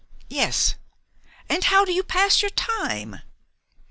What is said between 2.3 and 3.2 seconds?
your time?"